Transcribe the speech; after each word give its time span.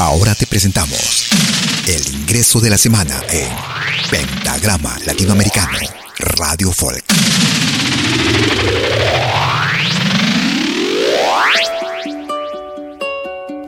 Ahora 0.00 0.34
te 0.34 0.46
presentamos 0.46 1.28
el 1.86 2.14
ingreso 2.14 2.58
de 2.58 2.70
la 2.70 2.78
semana 2.78 3.20
en 3.30 3.50
Pentagrama 4.10 4.96
Latinoamericano, 5.04 5.76
Radio 6.18 6.72
Folk. 6.72 7.04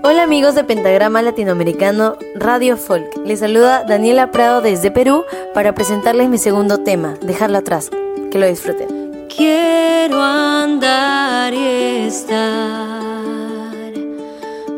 Hola 0.03 0.23
amigos 0.23 0.55
de 0.55 0.65
Pentagrama 0.65 1.21
Latinoamericano 1.21 2.17
Radio 2.35 2.79
Folk. 2.79 3.15
Les 3.27 3.41
saluda 3.41 3.85
Daniela 3.85 4.31
Prado 4.31 4.63
desde 4.63 4.91
Perú 4.91 5.27
para 5.53 5.75
presentarles 5.75 6.31
mi 6.31 6.39
segundo 6.39 6.79
tema, 6.79 7.15
Dejarlo 7.21 7.59
atrás. 7.59 7.91
Que 8.31 8.39
lo 8.39 8.47
disfruten. 8.47 9.29
Quiero 9.29 10.23
andar 10.23 11.53
y 11.53 12.07
estar 12.07 13.03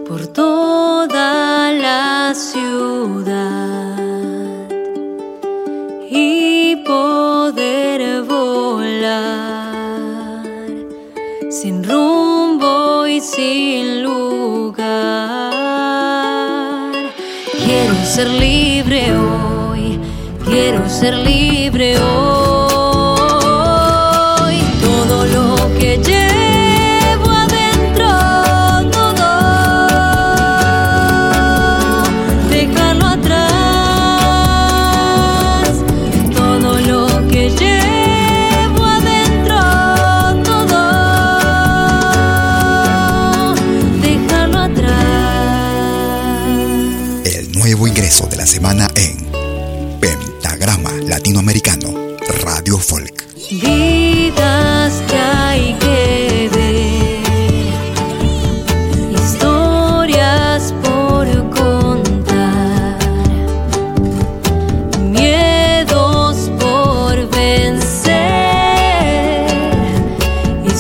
por 0.09 0.27
toda 0.27 0.54
ciudad 2.35 3.97
y 6.11 6.77
poder 6.85 8.23
volar 8.23 9.65
sin 11.49 11.85
rumbo 11.85 13.07
y 13.07 13.21
sin 13.21 14.03
lugar. 14.03 14.83
Quiero 17.65 17.95
ser 18.05 18.29
libre 18.29 19.17
hoy, 19.17 20.01
quiero 20.45 20.89
ser 20.89 21.15
libre 21.15 21.97
hoy. 22.01 22.44
Nuevo 47.65 47.89
ingreso 47.89 48.27
de 48.27 48.37
la 48.37 48.45
semana 48.47 48.91
en 48.95 49.17
Pentagrama 49.99 50.91
Latinoamericano, 51.09 51.95
Radio 52.43 52.77
Folk. 52.77 53.25
Vidas 53.51 54.93
que 55.09 55.17
hay 55.17 55.73
que 55.79 56.51
ver, 56.53 57.23
historias 59.15 60.75
por 60.83 61.27
contar, 61.53 62.99
miedos 65.01 66.51
por 66.61 67.31
vencer 67.31 68.27
y 70.67 70.71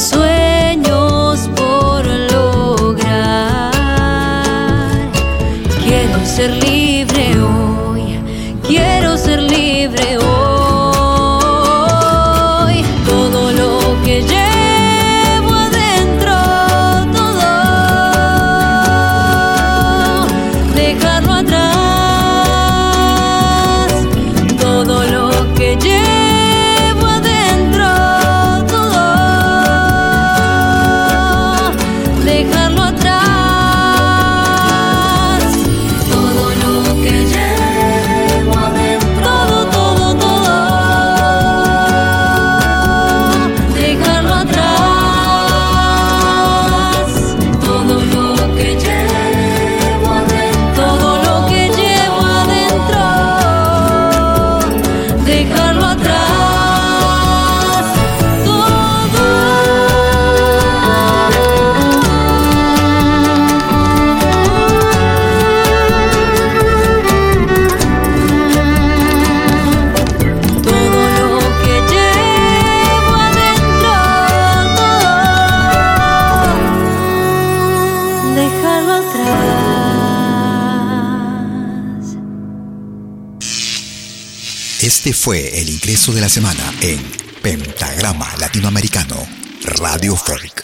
Este 84.84 85.14
fue 85.14 85.62
el 85.62 85.70
ingreso 85.70 86.12
de 86.12 86.20
la 86.20 86.28
semana 86.28 86.62
en 86.82 87.00
Pentagrama 87.42 88.28
Latinoamericano, 88.38 89.16
Radio 89.64 90.14
Folk. 90.14 90.60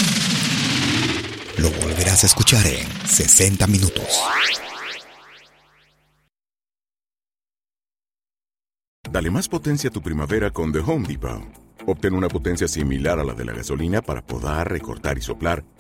Lo 1.56 1.70
volverás 1.80 2.22
a 2.24 2.26
escuchar 2.26 2.66
en 2.66 2.86
60 3.08 3.66
minutos. 3.66 4.04
Dale 9.10 9.30
más 9.30 9.48
potencia 9.48 9.88
a 9.88 9.92
tu 9.92 10.02
primavera 10.02 10.50
con 10.50 10.70
The 10.70 10.80
Home 10.80 11.08
Depot. 11.08 11.42
Obtén 11.86 12.12
una 12.12 12.28
potencia 12.28 12.68
similar 12.68 13.20
a 13.20 13.24
la 13.24 13.32
de 13.32 13.46
la 13.46 13.54
gasolina 13.54 14.02
para 14.02 14.20
podar, 14.20 14.70
recortar 14.70 15.16
y 15.16 15.22
soplar 15.22 15.64